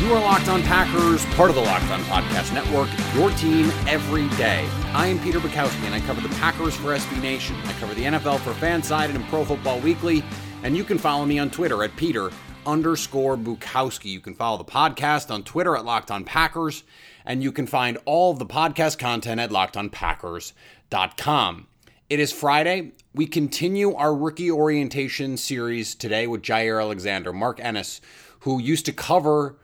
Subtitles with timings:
[0.00, 4.30] You are Locked On Packers, part of the Locked On Podcast Network, your team every
[4.38, 4.66] day.
[4.94, 7.54] I am Peter Bukowski, and I cover the Packers for SB Nation.
[7.66, 10.24] I cover the NFL for Fansided and Pro Football Weekly,
[10.62, 12.30] and you can follow me on Twitter at Peter
[12.64, 14.06] underscore Bukowski.
[14.06, 16.82] You can follow the podcast on Twitter at Locked On Packers,
[17.26, 21.66] and you can find all the podcast content at LockedOnPackers.com.
[22.08, 22.92] It is Friday.
[23.14, 28.00] We continue our rookie orientation series today with Jaire Alexander, Mark Ennis,
[28.40, 29.56] who used to cover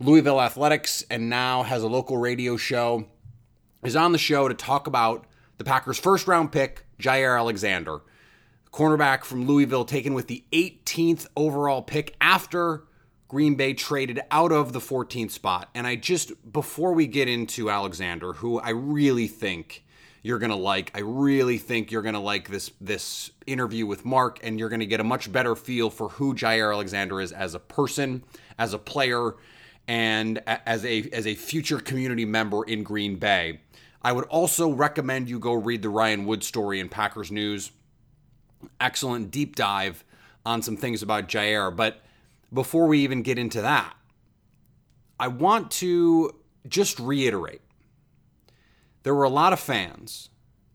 [0.00, 3.06] Louisville Athletics and now has a local radio show,
[3.82, 8.02] is on the show to talk about the Packers' first round pick, Jaire Alexander,
[8.72, 12.84] cornerback from Louisville, taken with the 18th overall pick after
[13.26, 15.68] Green Bay traded out of the 14th spot.
[15.74, 19.84] And I just, before we get into Alexander, who I really think
[20.22, 20.90] you're gonna like.
[20.94, 25.00] I really think you're gonna like this this interview with Mark, and you're gonna get
[25.00, 28.24] a much better feel for who Jaire Alexander is as a person,
[28.58, 29.34] as a player,
[29.88, 33.60] and as a as a future community member in Green Bay.
[34.02, 37.72] I would also recommend you go read the Ryan Wood story in Packers News.
[38.80, 40.04] Excellent deep dive
[40.46, 41.74] on some things about Jaire.
[41.74, 42.00] But
[42.52, 43.94] before we even get into that,
[45.18, 46.36] I want to
[46.68, 47.62] just reiterate
[49.02, 50.28] there were a lot of fans,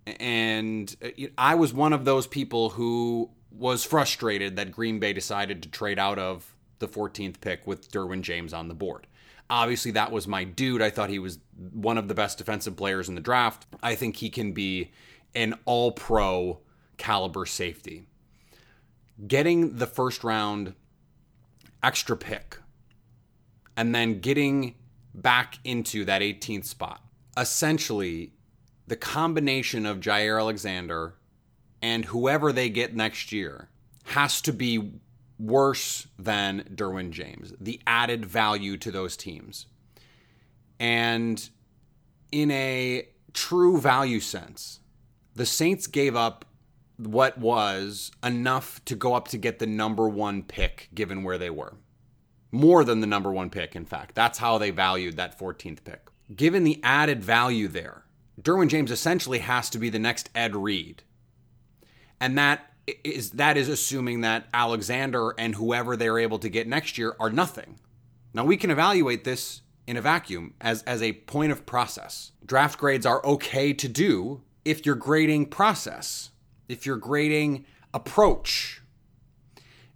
[0.06, 5.62] and uh, I was one of those people who was frustrated that Green Bay decided
[5.63, 6.52] to trade out of
[6.83, 9.07] the 14th pick with Derwin James on the board.
[9.49, 10.81] Obviously, that was my dude.
[10.81, 11.39] I thought he was
[11.71, 13.66] one of the best defensive players in the draft.
[13.81, 14.91] I think he can be
[15.35, 16.59] an all pro
[16.97, 18.03] caliber safety.
[19.27, 20.75] Getting the first round
[21.81, 22.59] extra pick
[23.75, 24.75] and then getting
[25.13, 27.01] back into that 18th spot
[27.38, 28.33] essentially
[28.88, 31.15] the combination of Jaire Alexander
[31.81, 33.69] and whoever they get next year
[34.05, 34.94] has to be
[35.39, 39.67] worse than Derwin James, the added value to those teams.
[40.79, 41.49] And
[42.31, 44.79] in a true value sense,
[45.35, 46.45] the Saints gave up
[46.97, 51.50] what was enough to go up to get the number one pick given where they
[51.50, 51.75] were.
[52.51, 54.13] More than the number one pick, in fact.
[54.13, 58.03] That's how they valued that 14th pick given the added value there,
[58.41, 61.03] Derwin James essentially has to be the next Ed Reed.
[62.19, 66.97] And that is that is assuming that Alexander and whoever they're able to get next
[66.97, 67.79] year are nothing.
[68.33, 72.31] Now we can evaluate this in a vacuum as, as a point of process.
[72.45, 76.31] Draft grades are okay to do if you're grading process,
[76.69, 78.81] if you're grading approach.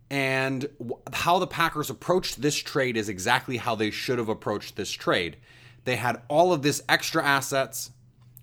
[0.09, 0.69] And
[1.11, 5.37] how the Packers approached this trade is exactly how they should have approached this trade.
[5.83, 7.91] They had all of this extra assets,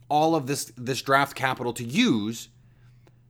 [0.09, 2.49] all of this this draft capital to use.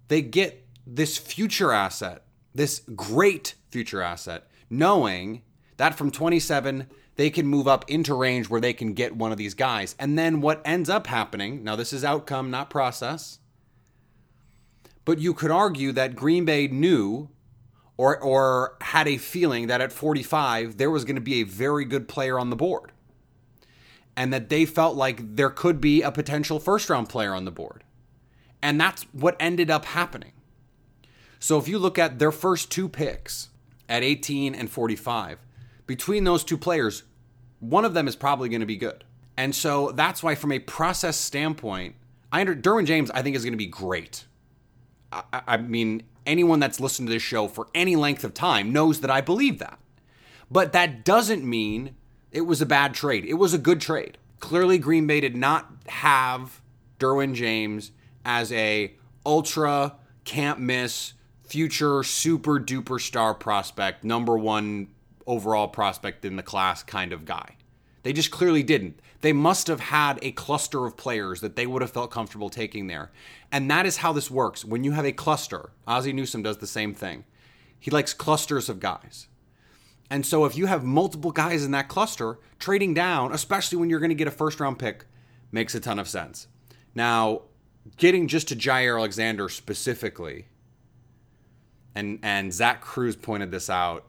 [0.09, 2.25] They get this future asset,
[2.55, 5.43] this great future asset, knowing
[5.77, 6.87] that from 27
[7.17, 9.95] they can move up into range where they can get one of these guys.
[9.99, 13.39] And then what ends up happening, now this is outcome, not process.
[15.05, 17.29] But you could argue that Green Bay knew
[17.97, 21.85] or or had a feeling that at 45 there was going to be a very
[21.85, 22.91] good player on the board
[24.17, 27.51] and that they felt like there could be a potential first round player on the
[27.51, 27.85] board.
[28.63, 30.33] And that's what ended up happening.
[31.45, 33.51] So if you look at their first two picks
[33.87, 35.39] at 18 and 45,
[35.87, 37.03] between those two players,
[37.61, 39.05] one of them is probably going to be good.
[39.37, 41.97] And so that's why, from a process standpoint,
[42.33, 44.25] I under Derwin James, I think is going to be great.
[45.13, 49.03] I, I mean, anyone that's listened to this show for any length of time knows
[49.03, 49.79] that I believe that.
[50.51, 51.95] But that doesn't mean
[52.33, 53.27] it was a bad trade.
[53.27, 54.17] It was a good trade.
[54.41, 56.63] Clearly, Green Bay did not have
[56.99, 57.91] Derwin James
[58.25, 58.95] as a
[59.27, 61.13] ultra can't miss
[61.45, 64.89] future super duper star prospect, number one
[65.27, 67.57] overall prospect in the class kind of guy.
[68.03, 69.01] They just clearly didn't.
[69.23, 72.87] They must have had a cluster of players that they would have felt comfortable taking
[72.87, 73.11] there.
[73.51, 74.65] And that is how this works.
[74.65, 77.25] When you have a cluster, Ozzie Newsome does the same thing.
[77.81, 79.29] He likes clusters of guys.
[80.11, 84.01] And so if you have multiple guys in that cluster, trading down, especially when you're
[84.01, 85.07] going to get a first round pick,
[85.51, 86.47] makes a ton of sense.
[86.95, 87.43] Now,
[87.97, 90.47] getting just to Jaire Alexander specifically,
[91.95, 94.05] and and Zach Kruse pointed this out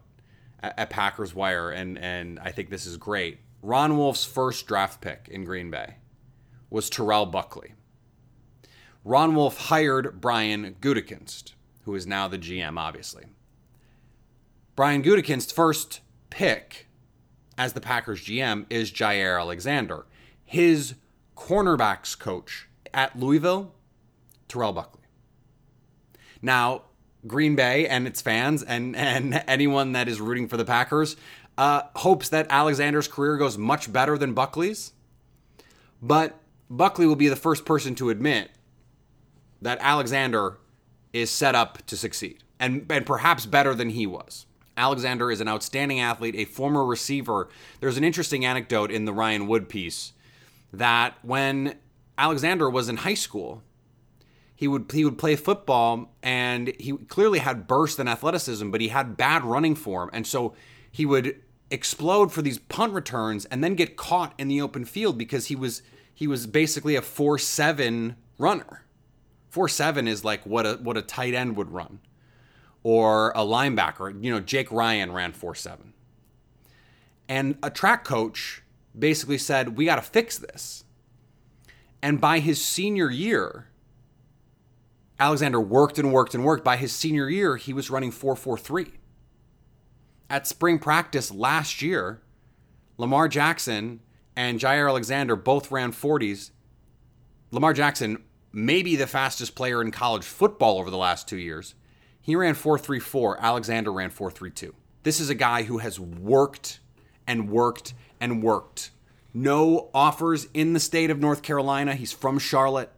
[0.62, 3.40] at, at Packers Wire, and and I think this is great.
[3.62, 5.96] Ron Wolf's first draft pick in Green Bay
[6.70, 7.74] was Terrell Buckley.
[9.04, 11.54] Ron Wolf hired Brian Gutekunst,
[11.84, 13.26] who is now the GM, obviously.
[14.76, 16.88] Brian Gutekunst's first pick
[17.58, 20.06] as the Packers GM is Jaire Alexander.
[20.44, 20.96] His
[21.38, 23.74] cornerbacks coach at Louisville,
[24.48, 25.04] Terrell Buckley.
[26.42, 26.84] Now,
[27.28, 31.16] Green Bay and its fans and, and anyone that is rooting for the Packers
[31.58, 34.94] uh, hopes that Alexander's career goes much better than Buckley's.
[36.02, 36.38] But
[36.70, 38.52] Buckley will be the first person to admit
[39.62, 40.58] that Alexander
[41.14, 44.46] is set up to succeed and, and perhaps better than he was.
[44.78, 47.48] Alexander is an outstanding athlete, a former receiver.
[47.80, 50.12] There's an interesting anecdote in the Ryan Wood piece
[50.74, 51.76] that when
[52.18, 53.64] Alexander was in high school,
[54.56, 58.88] he would he would play football and he clearly had burst and athleticism, but he
[58.88, 60.54] had bad running form, and so
[60.90, 65.18] he would explode for these punt returns and then get caught in the open field
[65.18, 65.82] because he was
[66.14, 68.84] he was basically a four seven runner.
[69.50, 72.00] Four seven is like what a what a tight end would run,
[72.82, 74.24] or a linebacker.
[74.24, 75.94] You know, Jake Ryan ran four seven,
[77.28, 78.64] and a track coach
[78.98, 80.86] basically said, "We got to fix this."
[82.02, 83.68] And by his senior year,
[85.20, 86.64] Alexander worked and worked and worked.
[86.64, 88.92] By his senior year, he was running 443.
[90.30, 92.22] At spring practice last year,
[92.98, 94.02] Lamar Jackson
[94.36, 96.52] and Jaire Alexander both ran 40s.
[97.52, 101.76] Lamar Jackson, maybe the fastest player in college football over the last two years,
[102.22, 103.40] he ran 434.
[103.40, 104.74] Alexander ran 432.
[105.04, 106.80] This is a guy who has worked
[107.28, 108.92] and worked and worked.
[109.34, 111.94] No offers in the state of North Carolina.
[111.94, 112.92] He's from Charlotte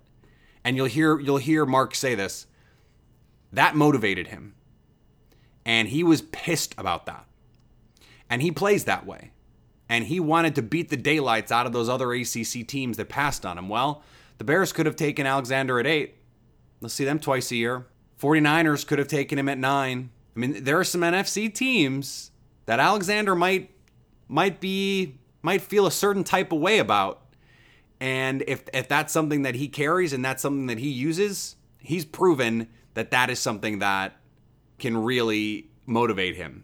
[0.68, 2.46] and you'll hear you'll hear Mark say this.
[3.54, 4.54] That motivated him.
[5.66, 7.26] And he was pissed about that.
[8.30, 9.32] And he plays that way.
[9.88, 13.46] And he wanted to beat the daylights out of those other ACC teams that passed
[13.46, 13.70] on him.
[13.70, 14.04] Well,
[14.40, 16.14] the Bears could have taken Alexander at 8.
[16.82, 17.88] Let's see them twice a year.
[18.22, 20.10] 49ers could have taken him at 9.
[20.36, 22.32] I mean, there are some NFC teams
[22.66, 23.72] that Alexander might
[24.28, 27.22] might be might feel a certain type of way about
[28.00, 32.06] and if if that's something that he carries and that's something that he uses, he's
[32.06, 34.18] proven that that is something that
[34.80, 36.64] can really motivate him.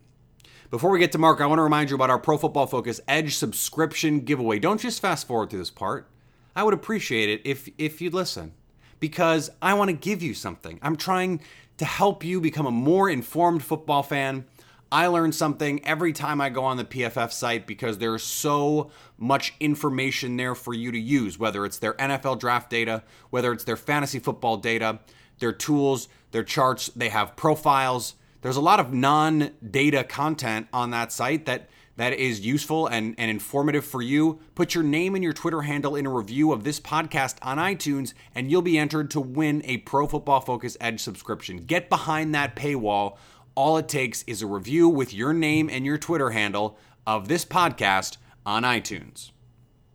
[0.69, 2.99] Before we get to Mark, I want to remind you about our Pro Football Focus
[3.07, 4.59] Edge subscription giveaway.
[4.59, 6.09] Don't just fast forward through this part.
[6.55, 8.53] I would appreciate it if if you'd listen
[8.99, 10.79] because I want to give you something.
[10.81, 11.41] I'm trying
[11.77, 14.45] to help you become a more informed football fan
[14.93, 19.55] I learn something every time I go on the PFF site because there's so much
[19.59, 23.01] information there for you to use, whether it's their NFL draft data,
[23.31, 24.99] whether it's their fantasy football data,
[25.39, 28.13] their tools, their charts, they have profiles.
[28.41, 33.15] There's a lot of non data content on that site that that is useful and,
[33.17, 34.39] and informative for you.
[34.55, 38.13] Put your name and your Twitter handle in a review of this podcast on iTunes,
[38.33, 41.65] and you'll be entered to win a Pro Football Focus Edge subscription.
[41.65, 43.17] Get behind that paywall
[43.55, 47.45] all it takes is a review with your name and your Twitter handle of this
[47.45, 49.31] podcast on iTunes.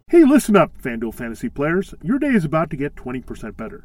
[0.08, 1.94] Hey, listen up, FanDuel fantasy players.
[2.02, 3.84] Your day is about to get 20% better.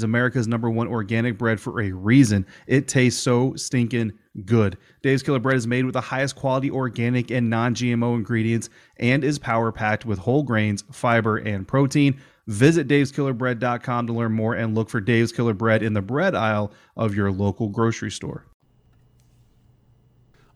[0.03, 2.45] America's number one organic bread for a reason.
[2.67, 4.13] It tastes so stinking
[4.45, 4.77] good.
[5.01, 9.23] Dave's Killer Bread is made with the highest quality organic and non GMO ingredients and
[9.23, 12.19] is power packed with whole grains, fiber, and protein.
[12.47, 16.71] Visit daveskillerbread.com to learn more and look for Dave's Killer Bread in the bread aisle
[16.97, 18.45] of your local grocery store.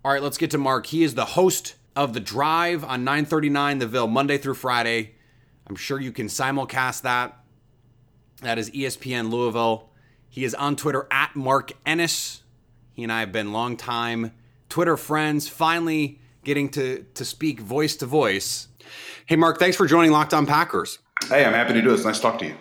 [0.04, 0.88] All right, let's get to Mark.
[0.88, 5.16] He is the host of The Drive on 939 The Ville, Monday through Friday.
[5.68, 7.40] I'm sure you can simulcast that.
[8.46, 9.90] That is ESPN Louisville.
[10.30, 12.44] He is on Twitter at Mark Ennis.
[12.94, 14.34] He and I have been longtime
[14.70, 18.68] Twitter friends, finally getting to, to speak voice to voice.
[19.26, 21.00] Hey, Mark, thanks for joining Locked On Packers.
[21.28, 22.06] Hey, I'm happy to do this.
[22.06, 22.56] Nice to talk to you.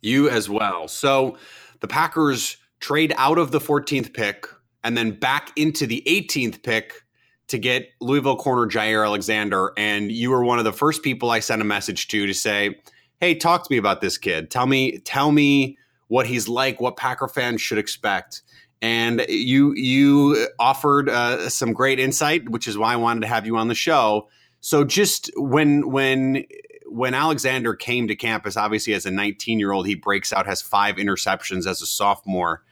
[0.00, 0.86] You as well.
[0.86, 1.36] So
[1.80, 4.46] the Packers trade out of the 14th pick
[4.84, 7.02] and then back into the 18th pick
[7.48, 9.72] to get Louisville corner Jaire Alexander.
[9.76, 12.76] And you were one of the first people I sent a message to to say,
[13.20, 14.50] hey, talk to me about this kid.
[14.50, 18.42] Tell me, tell me what he's like, what Packer fans should expect.
[18.82, 23.46] And you you offered uh, some great insight, which is why I wanted to have
[23.46, 24.28] you on the show.
[24.60, 26.44] So just when when
[26.86, 30.62] when Alexander came to campus, obviously as a 19 year old, he breaks out, has
[30.62, 32.62] five interceptions as a sophomore.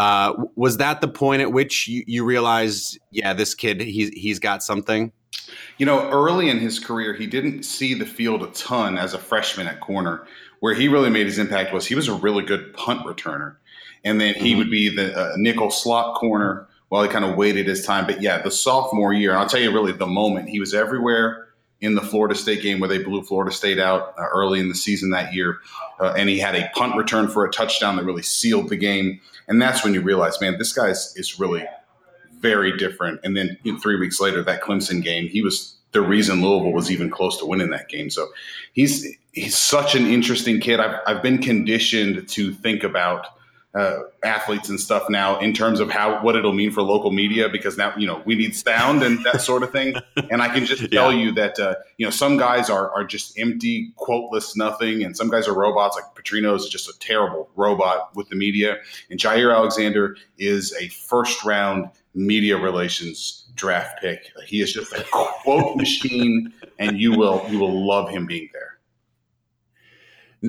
[0.00, 4.40] Uh, was that the point at which you, you realized, yeah, this kid he's he's
[4.40, 5.12] got something?
[5.78, 9.18] You know, early in his career, he didn't see the field a ton as a
[9.18, 10.26] freshman at corner.
[10.60, 13.56] Where he really made his impact was he was a really good punt returner,
[14.04, 14.58] and then he mm-hmm.
[14.58, 18.06] would be the uh, nickel slot corner while he kind of waited his time.
[18.06, 21.48] But yeah, the sophomore year, I'll tell you really the moment he was everywhere
[21.80, 24.74] in the Florida State game where they blew Florida State out uh, early in the
[24.74, 25.58] season that year,
[25.98, 29.20] uh, and he had a punt return for a touchdown that really sealed the game.
[29.48, 31.64] And that's when you realize, man, this guy is really
[32.42, 33.20] very different.
[33.24, 37.08] And then three weeks later, that Clemson game, he was the reason Louisville was even
[37.08, 38.10] close to winning that game.
[38.10, 38.28] So
[38.72, 40.80] he's he's such an interesting kid.
[40.80, 43.26] I've I've been conditioned to think about
[43.74, 47.48] uh, athletes and stuff now in terms of how what it'll mean for local media
[47.48, 49.94] because now you know we need sound and that sort of thing.
[50.30, 51.24] And i can just tell yeah.
[51.24, 55.02] you that uh, you know some guys are are just empty quoteless nothing.
[55.02, 55.96] And some guys are robots.
[55.96, 58.76] Like petrino is just a terrible robot with the media.
[59.10, 64.32] And Jaire alexander is a first round media relations draft pick.
[64.46, 68.78] He is just a quote machine and you will you will love him being there.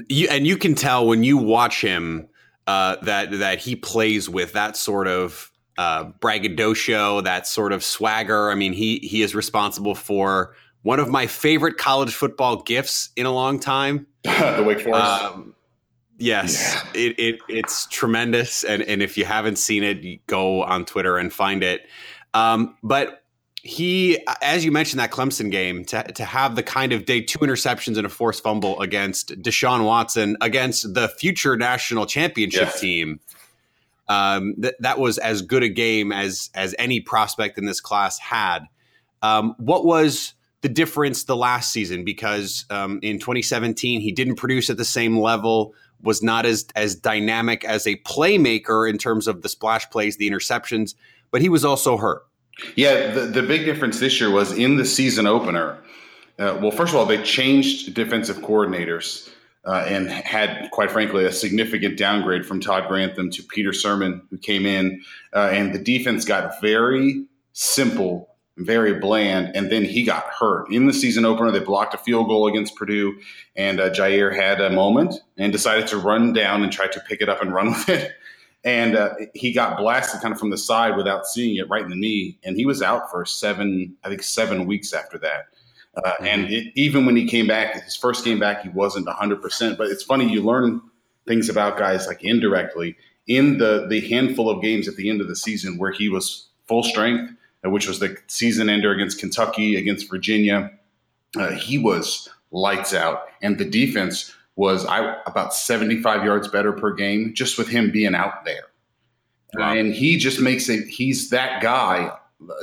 [0.09, 2.27] You, and you can tell when you watch him
[2.67, 8.51] uh, that that he plays with that sort of uh, braggadocio, that sort of swagger.
[8.51, 13.25] I mean, he he is responsible for one of my favorite college football gifts in
[13.25, 14.07] a long time.
[14.23, 15.03] the Wake Forest.
[15.03, 15.55] Um,
[16.17, 17.01] yes, yeah.
[17.01, 21.33] it, it it's tremendous, and and if you haven't seen it, go on Twitter and
[21.33, 21.87] find it.
[22.33, 23.22] Um, but
[23.65, 27.39] he, as you mentioned, that Clemson game to, to have the kind of day two
[27.39, 33.21] interceptions and a forced fumble against Deshaun Watson against the future national championship team.
[34.09, 38.19] Um, th- that was as good a game as as any prospect in this class
[38.19, 38.65] had.
[39.21, 42.03] Um, what was the difference the last season?
[42.03, 46.95] Because um, in 2017 he didn't produce at the same level, was not as as
[46.95, 50.95] dynamic as a playmaker in terms of the splash plays, the interceptions,
[51.31, 52.23] but he was also hurt.
[52.75, 55.77] Yeah, the, the big difference this year was in the season opener.
[56.39, 59.29] Uh, well, first of all, they changed defensive coordinators
[59.65, 64.37] uh, and had, quite frankly, a significant downgrade from Todd Grantham to Peter Sirmon, who
[64.37, 65.01] came in,
[65.33, 70.87] uh, and the defense got very simple, very bland, and then he got hurt in
[70.87, 71.51] the season opener.
[71.51, 73.15] They blocked a field goal against Purdue,
[73.55, 77.21] and uh, Jaire had a moment and decided to run down and try to pick
[77.21, 78.11] it up and run with it
[78.63, 81.89] and uh, he got blasted kind of from the side without seeing it right in
[81.89, 85.47] the knee, and he was out for seven, I think seven weeks after that.
[85.95, 86.25] Uh, mm-hmm.
[86.25, 89.77] And it, even when he came back, his first game back, he wasn't 100%.
[89.77, 90.81] But it's funny, you learn
[91.27, 92.95] things about guys like indirectly
[93.27, 96.47] in the, the handful of games at the end of the season where he was
[96.67, 97.33] full strength,
[97.65, 100.71] uh, which was the season ender against Kentucky, against Virginia.
[101.37, 103.27] Uh, he was lights out.
[103.41, 108.15] And the defense was I about 75 yards better per game just with him being
[108.15, 108.65] out there.
[109.55, 109.73] Wow.
[109.73, 112.11] And he just makes it, he's that guy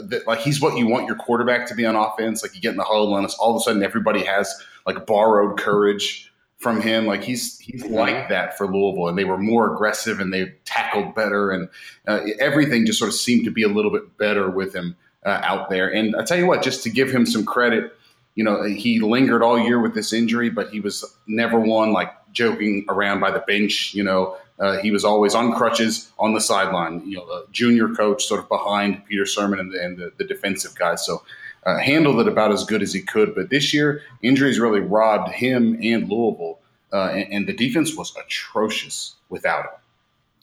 [0.05, 2.43] that, like he's what you want your quarterback to be on offense.
[2.43, 4.53] Like you get in the huddle and it's all of a sudden everybody has
[4.87, 6.31] like borrowed courage
[6.61, 7.07] from him.
[7.07, 11.15] Like he's he's like that for Louisville, and they were more aggressive and they tackled
[11.15, 11.69] better, and
[12.07, 14.95] uh, everything just sort of seemed to be a little bit better with him
[15.25, 15.93] uh, out there.
[15.93, 17.93] And I tell you what, just to give him some credit,
[18.35, 22.13] you know, he lingered all year with this injury, but he was never one like
[22.33, 23.93] joking around by the bench.
[23.95, 27.03] You know, uh, he was always on crutches on the sideline.
[27.05, 30.25] You know, a junior coach sort of behind Peter Sirmon and, the, and the, the
[30.25, 31.05] defensive guys.
[31.05, 31.23] So
[31.65, 33.35] uh, handled it about as good as he could.
[33.35, 36.59] But this year, injuries really robbed him and Louisville,
[36.93, 39.71] uh, and, and, the defense was atrocious without him.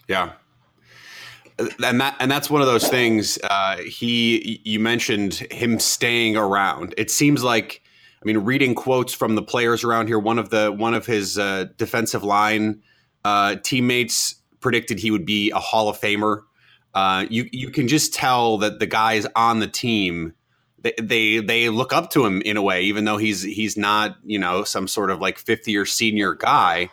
[0.08, 0.32] Yeah.
[1.60, 3.40] And that and that's one of those things.
[3.44, 6.94] Uh, he you mentioned him staying around.
[6.98, 7.82] It seems like
[8.22, 10.20] I mean, reading quotes from the players around here.
[10.20, 12.82] One of the one of his uh, defensive line
[13.24, 16.42] uh, teammates predicted he would be a Hall of Famer.
[16.94, 20.34] Uh, you you can just tell that the guys on the team
[20.80, 24.18] they, they they look up to him in a way, even though he's he's not
[24.26, 26.90] you know some sort of like fifth year senior guy.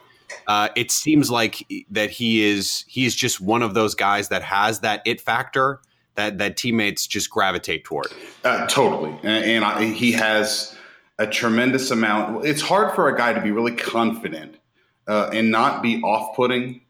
[0.47, 4.81] Uh, it seems like that he is he's just one of those guys that has
[4.81, 5.81] that it factor
[6.17, 8.09] that that teammates just gravitate toward.
[8.45, 10.77] Uh, totally, and, and I, he has
[11.19, 12.45] a tremendous amount.
[12.45, 14.57] It's hard for a guy to be really confident
[15.07, 16.81] uh, and not be off putting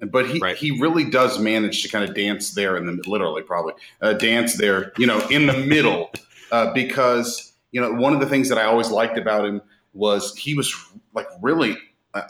[0.00, 0.56] but he, right.
[0.56, 4.56] he really does manage to kind of dance there in the literally probably uh, dance
[4.56, 6.10] there you know in the middle
[6.52, 9.62] uh, because you know one of the things that I always liked about him
[9.94, 10.74] was he was
[11.14, 11.78] like really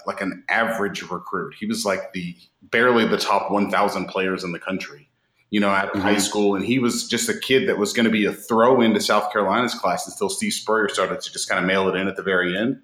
[0.06, 1.54] like an average recruit.
[1.58, 5.08] He was like the barely the top 1,000 players in the country,
[5.50, 6.00] you know, at mm-hmm.
[6.00, 8.80] high school, and he was just a kid that was going to be a throw
[8.80, 12.08] into South Carolina's class until Steve Spurrier started to just kind of mail it in
[12.08, 12.80] at the very end.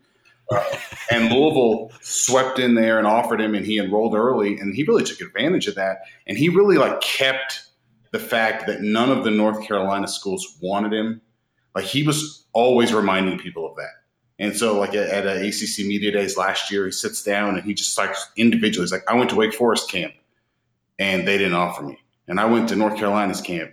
[0.51, 0.65] Uh,
[1.11, 5.05] and Louisville swept in there and offered him, and he enrolled early, and he really
[5.05, 6.03] took advantage of that.
[6.27, 7.67] And he really like kept
[8.13, 11.21] the fact that none of the North Carolina schools wanted him.
[11.75, 14.02] Like he was always reminding people of that.
[14.39, 17.65] And so, like at, at uh, ACC Media Days last year, he sits down and
[17.65, 20.15] he just like individually, he's like, I went to Wake Forest camp
[20.99, 21.99] and they didn't offer me.
[22.29, 23.73] And I went to North Carolina's camp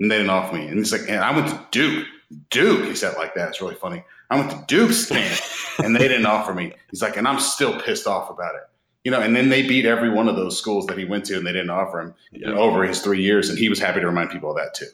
[0.00, 0.66] and they didn't offer me.
[0.66, 2.06] And he's like, and I went to Duke.
[2.48, 3.50] Duke, he said like that.
[3.50, 4.04] It's really funny.
[4.30, 5.40] I went to Duke's camp
[5.78, 6.72] and they didn't offer me.
[6.90, 8.62] He's like, and I'm still pissed off about it
[9.04, 11.36] you know, and then they beat every one of those schools that he went to,
[11.36, 14.06] and they didn't offer him know, over his three years, and he was happy to
[14.06, 14.86] remind people of that too.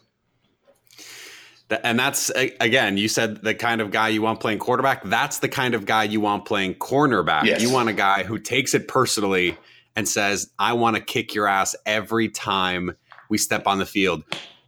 [1.70, 5.04] And that's again, you said the kind of guy you want playing quarterback.
[5.04, 7.44] That's the kind of guy you want playing cornerback.
[7.44, 7.62] Yes.
[7.62, 9.56] You want a guy who takes it personally
[9.94, 12.96] and says, "I want to kick your ass every time
[13.28, 14.24] we step on the field."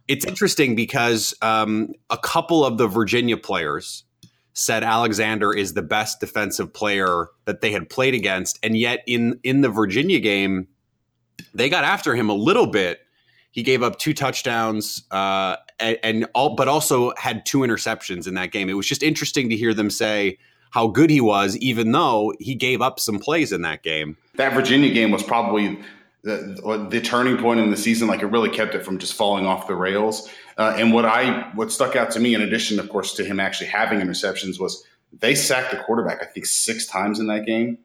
[0.07, 4.03] It's interesting because um, a couple of the Virginia players
[4.53, 9.39] said Alexander is the best defensive player that they had played against, and yet in
[9.43, 10.67] in the Virginia game,
[11.53, 12.99] they got after him a little bit.
[13.51, 18.33] He gave up two touchdowns, uh, and, and all, but also had two interceptions in
[18.35, 18.69] that game.
[18.69, 20.37] It was just interesting to hear them say
[20.71, 24.17] how good he was, even though he gave up some plays in that game.
[24.35, 25.77] That Virginia game was probably
[26.23, 28.07] the, the turning point in the season.
[28.07, 30.29] Like it really kept it from just falling off the rails.
[30.57, 33.39] Uh, and what I what stuck out to me, in addition, of course, to him
[33.39, 34.85] actually having interceptions, was
[35.19, 36.21] they sacked the quarterback.
[36.21, 37.79] I think six times in that game,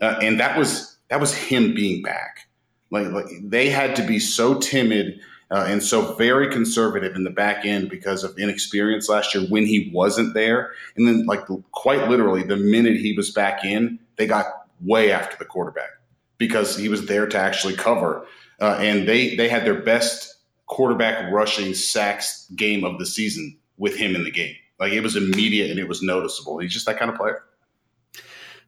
[0.00, 2.45] uh, and that was that was him being back.
[2.90, 5.20] Like, like they had to be so timid
[5.50, 9.64] uh, and so very conservative in the back end because of inexperience last year when
[9.64, 10.72] he wasn't there.
[10.96, 14.46] And then, like quite literally, the minute he was back in, they got
[14.80, 15.90] way after the quarterback
[16.38, 18.26] because he was there to actually cover.
[18.60, 20.34] Uh, and they they had their best
[20.66, 24.54] quarterback rushing sacks game of the season with him in the game.
[24.80, 26.58] Like it was immediate and it was noticeable.
[26.58, 27.42] He's just that kind of player.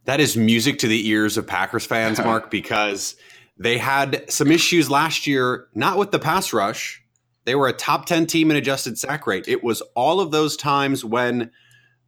[0.04, 3.16] That is music to the ears of Packers fans, Mark, because
[3.58, 7.02] they had some issues last year, not with the pass rush.
[7.44, 9.48] They were a top 10 team in adjusted sack rate.
[9.48, 11.50] It was all of those times when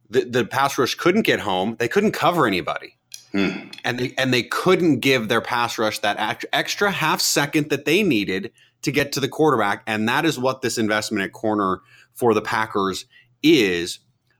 [0.09, 2.97] the, the pass rush couldn't get home, they couldn't cover anybody.
[3.31, 3.69] Hmm.
[3.83, 8.03] And they and they couldn't give their pass rush that extra half second that they
[8.03, 9.83] needed to get to the quarterback.
[9.87, 11.79] And that is what this investment at corner
[12.13, 13.05] for the Packers
[13.41, 13.99] is.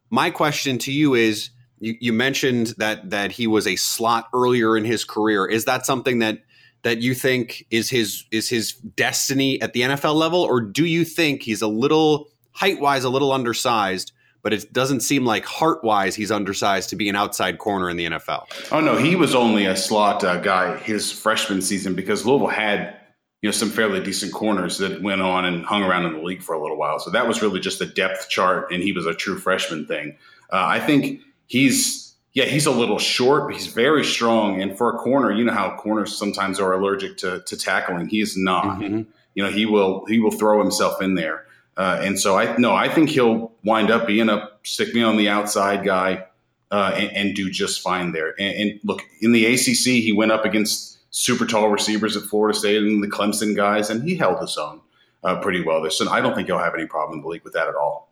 [0.10, 4.76] My question to you is you, you mentioned that that he was a slot earlier
[4.76, 5.45] in his career.
[5.45, 6.39] Is that something that
[6.83, 11.05] that you think is his is his destiny at the NFL level, or do you
[11.05, 15.83] think he's a little height wise a little undersized, but it doesn't seem like heart
[15.83, 18.45] wise he's undersized to be an outside corner in the NFL?
[18.71, 22.97] Oh no, he was only a slot uh, guy his freshman season because Louisville had
[23.41, 26.41] you know some fairly decent corners that went on and hung around in the league
[26.41, 26.99] for a little while.
[26.99, 30.17] So that was really just a depth chart, and he was a true freshman thing.
[30.51, 34.61] Uh, I think he's yeah he's a little short, but he's very strong.
[34.61, 38.07] And for a corner, you know how corners sometimes are allergic to, to tackling.
[38.07, 38.79] He is not.
[38.79, 39.01] Mm-hmm.
[39.35, 41.45] You know he will he will throw himself in there.
[41.77, 45.17] Uh, and so I no, I think he'll wind up being a stick me on
[45.17, 46.25] the outside guy
[46.71, 48.33] uh, and, and, do just fine there.
[48.39, 52.57] And, and, look, in the ACC, he went up against super tall receivers at Florida
[52.57, 54.79] State and the Clemson guys, and he held his own
[55.23, 55.91] uh, pretty well there.
[55.91, 58.11] So I don't think he'll have any problem in the league with that at all.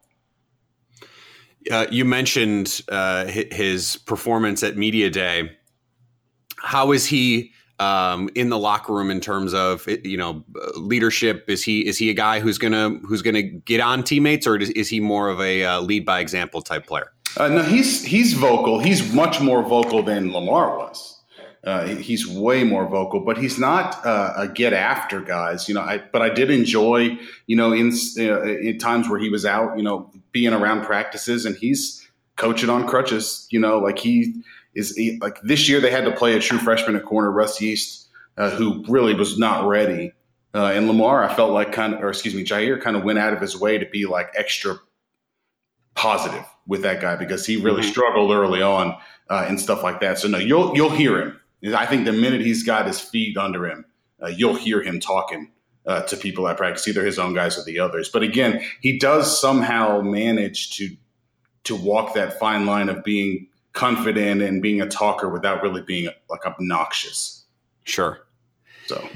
[1.69, 5.51] Uh, you mentioned uh, his performance at media day.
[6.57, 10.43] How is he um, in the locker room in terms of you know
[10.75, 11.45] leadership?
[11.47, 14.69] Is he is he a guy who's gonna who's gonna get on teammates, or is,
[14.71, 17.11] is he more of a uh, lead by example type player?
[17.37, 18.79] Uh, no, he's he's vocal.
[18.79, 21.18] He's much more vocal than Lamar was.
[21.63, 25.67] Uh, he's way more vocal, but he's not uh, a get after guys.
[25.67, 27.17] You know, I but I did enjoy
[27.47, 31.45] you know in uh, in times where he was out, you know, being around practices,
[31.45, 33.45] and he's coaching on crutches.
[33.51, 34.41] You know, like he
[34.73, 37.59] is he, like this year they had to play a true freshman at corner, Russ
[37.59, 40.13] Yeast, uh, who really was not ready.
[40.53, 43.19] Uh, and Lamar, I felt like kind of, or excuse me, Jaire kind of went
[43.19, 44.79] out of his way to be like extra
[45.93, 47.91] positive with that guy because he really mm-hmm.
[47.91, 48.95] struggled early on
[49.29, 50.17] uh, and stuff like that.
[50.17, 51.38] So no, you'll you'll hear him.
[51.63, 53.85] I think the minute he's got his feet under him,
[54.21, 55.51] uh, you'll hear him talking
[55.85, 58.09] uh, to people at practice, either his own guys or the others.
[58.09, 60.95] But again, he does somehow manage to
[61.65, 66.09] to walk that fine line of being confident and being a talker without really being
[66.29, 67.45] like obnoxious.
[67.83, 68.25] Sure.
[68.87, 69.07] So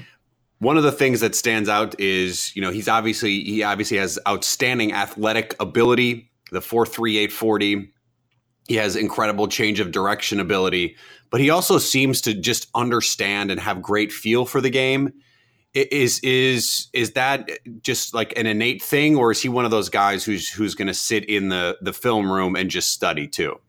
[0.60, 4.20] one of the things that stands out is, you know, he's obviously he obviously has
[4.28, 7.92] outstanding athletic ability the 43840.
[8.68, 10.96] He has incredible change of direction ability,
[11.30, 15.14] but he also seems to just understand and have great feel for the game.
[15.74, 17.50] Is is is that
[17.82, 20.88] just like an innate thing, or is he one of those guys who's who's going
[20.88, 23.60] to sit in the the film room and just study too?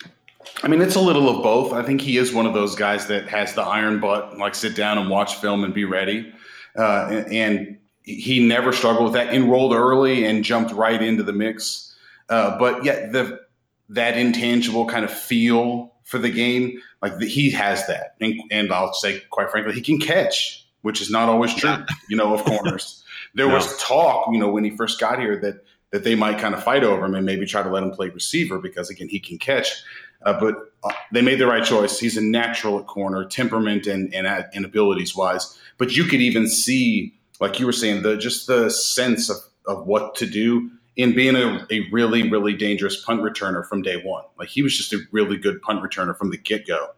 [0.62, 1.72] I mean, it's a little of both.
[1.72, 4.76] I think he is one of those guys that has the iron butt, like sit
[4.76, 6.32] down and watch film and be ready.
[6.76, 9.32] Uh, and, he never struggled with that.
[9.32, 11.96] Enrolled early and jumped right into the mix.
[12.28, 13.40] Uh, but yet the
[13.88, 18.72] that intangible kind of feel for the game, like the, he has that, and, and,
[18.72, 21.70] I'll say quite frankly, he can catch, which is not always true.
[21.70, 21.86] Yeah.
[22.08, 23.00] You know, of corners.
[23.36, 23.54] There no.
[23.54, 26.62] was talk, you know, when he first got here that that they might kind of
[26.62, 29.38] fight over him and maybe try to let him play receiver because again he can
[29.38, 29.82] catch.
[30.22, 31.98] Uh, but uh, they made the right choice.
[31.98, 35.58] He's a natural at corner, temperament and and, and abilities wise.
[35.78, 39.86] But you could even see, like you were saying, the just the sense of of
[39.86, 44.24] what to do in being a, a really, really dangerous punt returner from day one.
[44.38, 46.90] Like he was just a really good punt returner from the get go,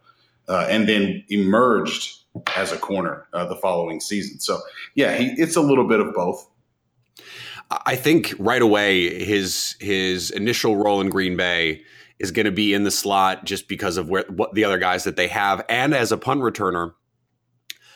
[0.47, 2.23] uh, and then emerged
[2.55, 4.39] as a corner uh, the following season.
[4.39, 4.59] So
[4.95, 6.47] yeah, he, it's a little bit of both.
[7.85, 11.81] I think right away his his initial role in Green Bay
[12.19, 15.03] is going to be in the slot just because of where what the other guys
[15.03, 16.93] that they have, and as a punt returner.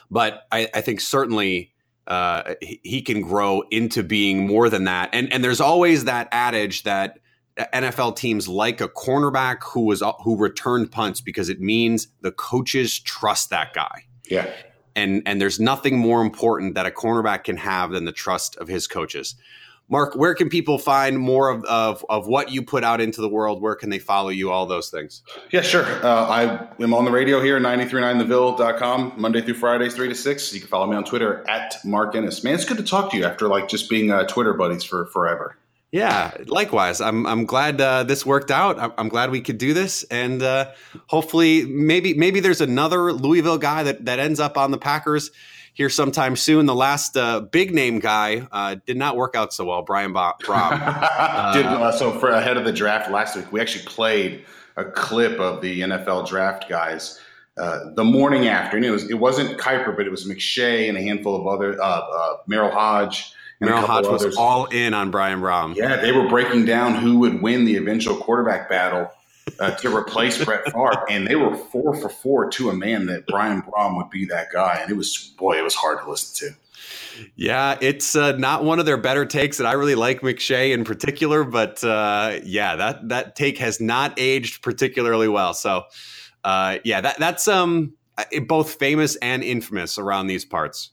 [0.10, 1.74] But I, I think certainly
[2.08, 5.10] uh, he can grow into being more than that.
[5.14, 7.20] And and there's always that adage that
[7.58, 13.00] NFL teams like a cornerback who was who returned punts because it means the coaches
[13.00, 14.06] trust that guy.
[14.26, 14.52] Yeah.
[14.96, 18.68] And and there's nothing more important that a cornerback can have than the trust of
[18.68, 19.36] his coaches.
[19.92, 23.28] Mark, where can people find more of, of, of, what you put out into the
[23.28, 23.62] world?
[23.62, 24.50] Where can they follow you?
[24.50, 25.22] All those things.
[25.52, 25.84] Yeah, sure.
[25.84, 30.54] Uh, I am on the radio here, 939theville.com, Monday through Fridays, 3 to 6.
[30.54, 32.42] You can follow me on Twitter at Mark Ennis.
[32.42, 35.08] Man, it's good to talk to you after like just being uh, Twitter buddies for
[35.08, 35.58] forever.
[35.92, 37.02] Yeah, likewise.
[37.02, 38.80] I'm I'm glad uh, this worked out.
[38.80, 40.72] I'm, I'm, glad we could do this, and uh,
[41.08, 45.32] hopefully, maybe maybe there's another Louisville guy that that ends up on the Packers
[45.74, 46.66] here sometime soon.
[46.66, 50.34] The last uh, big name guy uh, did not work out so well, Brian Bo-
[50.44, 50.72] Brohm.
[51.54, 54.46] did, uh, so for ahead of the draft last week, we actually played
[54.78, 57.20] a clip of the NFL draft guys.
[57.58, 60.98] Uh, the morning after, and it was it wasn't Kiper, but it was McShay and
[60.98, 63.34] a handful of other uh, uh, Merril Hoge.
[63.62, 65.76] Merril Hoge was all in on Brian Brohm.
[65.76, 69.12] Yeah, they were breaking down who would win the eventual quarterback battle
[69.60, 73.28] uh, to replace Brett Favre, and they were four for four to a man that
[73.28, 76.50] Brian Brohm would be that guy, and it was boy, it was hard to listen
[76.50, 76.56] to.
[77.36, 80.84] Yeah, it's uh, not one of their better takes, and I really like McShay in
[80.84, 81.44] particular.
[81.44, 85.54] But uh, yeah, that that take has not aged particularly well.
[85.54, 85.84] So
[86.44, 87.94] uh, yeah, that that's um
[88.48, 90.92] both famous and infamous around these parts.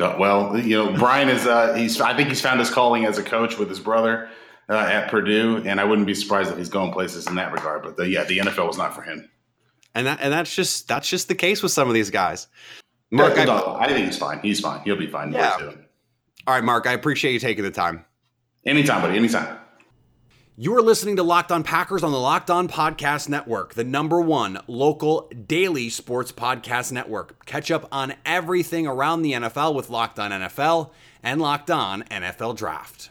[0.00, 3.18] Uh, well, you know, Brian is uh, he's I think he's found his calling as
[3.18, 4.28] a coach with his brother
[4.68, 7.82] uh, at Purdue, and I wouldn't be surprised if he's going places in that regard.
[7.82, 9.28] But the, yeah, the NFL was not for him.
[9.94, 12.48] And that and that's just that's just the case with some of these guys.
[13.10, 14.38] Mark, I, I, think he's fine.
[14.40, 14.80] He's fine.
[14.84, 15.32] He'll be fine.
[15.32, 15.58] Yeah.
[16.46, 16.86] All right, Mark.
[16.86, 18.06] I appreciate you taking the time.
[18.64, 19.18] Anytime, buddy.
[19.18, 19.58] Anytime.
[20.56, 24.20] You are listening to Locked On Packers on the Locked On Podcast Network, the number
[24.20, 27.44] one local daily sports podcast network.
[27.46, 30.90] Catch up on everything around the NFL with Locked On NFL
[31.22, 33.10] and Locked On NFL Draft.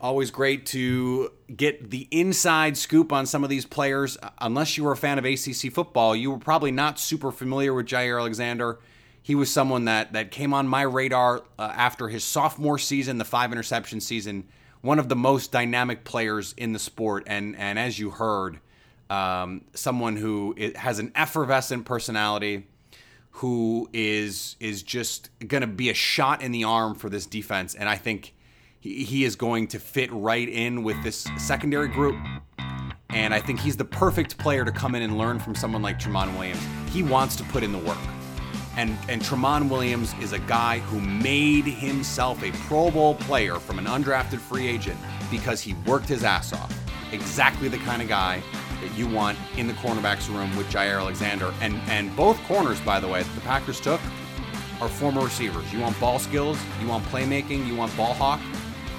[0.00, 4.16] Always great to get the inside scoop on some of these players.
[4.40, 7.86] Unless you were a fan of ACC football, you were probably not super familiar with
[7.86, 8.78] Jaire Alexander.
[9.20, 13.24] He was someone that that came on my radar uh, after his sophomore season, the
[13.24, 14.46] five interception season.
[14.82, 18.60] One of the most dynamic players in the sport, and and as you heard,
[19.10, 22.68] um, someone who has an effervescent personality,
[23.32, 27.74] who is is just going to be a shot in the arm for this defense,
[27.74, 28.32] and I think
[28.80, 32.16] he, is going to fit right in with this secondary group.
[33.10, 35.98] And I think he's the perfect player to come in and learn from someone like
[35.98, 36.62] Tramon Williams.
[36.90, 37.98] He wants to put in the work.
[38.76, 43.78] And, and Tramon Williams is a guy who made himself a Pro Bowl player from
[43.78, 44.98] an undrafted free agent
[45.30, 46.72] because he worked his ass off.
[47.12, 48.40] Exactly the kind of guy
[48.80, 51.52] that you want in the cornerbacks room with Jaire Alexander.
[51.60, 54.00] And and both corners, by the way, that the Packers took
[54.80, 55.72] are former receivers.
[55.72, 58.40] You want ball skills, you want playmaking, you want ball hawk.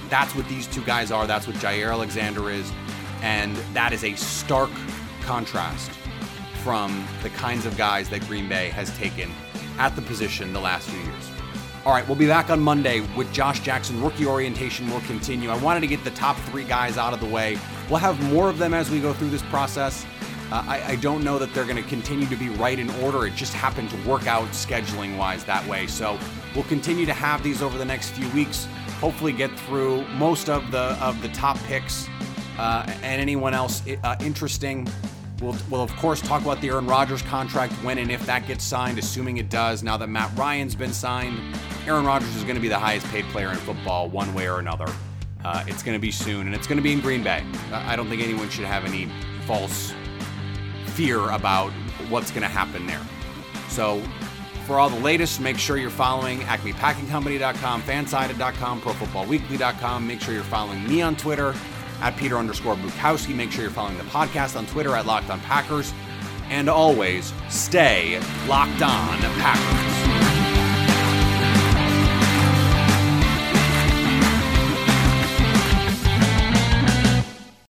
[0.09, 1.27] That's what these two guys are.
[1.27, 2.71] That's what Jaire Alexander is.
[3.21, 4.71] And that is a stark
[5.21, 5.91] contrast
[6.63, 9.31] from the kinds of guys that Green Bay has taken
[9.77, 11.29] at the position the last few years.
[11.85, 14.01] All right, we'll be back on Monday with Josh Jackson.
[14.01, 15.49] Rookie orientation will continue.
[15.49, 17.57] I wanted to get the top three guys out of the way.
[17.89, 20.05] We'll have more of them as we go through this process.
[20.51, 23.27] Uh, I, I, don't know that they're going to continue to be right in order.
[23.27, 25.85] It just happened to work out scheduling wise that way.
[25.85, 26.17] So
[26.55, 28.67] we'll continue to have these over the next few weeks.
[28.99, 32.07] Hopefully, get through most of the of the top picks
[32.57, 34.87] uh, and anyone else uh, interesting.
[35.41, 38.63] We'll, we'll, of course, talk about the Aaron Rodgers contract when and if that gets
[38.63, 39.83] signed, assuming it does.
[39.83, 41.39] Now that Matt Ryan's been signed,
[41.87, 44.59] Aaron Rodgers is going to be the highest paid player in football, one way or
[44.59, 44.87] another.
[45.45, 47.45] Uh, it's going to be soon, and it's going to be in Green Bay.
[47.71, 49.09] I don't think anyone should have any
[49.47, 49.93] false
[50.87, 51.71] fear about
[52.09, 53.01] what's going to happen there.
[53.69, 54.03] So,
[54.69, 60.05] for all the latest, make sure you're following acmepackingcompany.com, fansided.com, profootballweekly.com.
[60.05, 61.55] Make sure you're following me on Twitter
[62.01, 63.33] at Peter underscore Bukowski.
[63.33, 65.91] Make sure you're following the podcast on Twitter at Locked On Packers.
[66.51, 69.98] And always stay locked on Packers.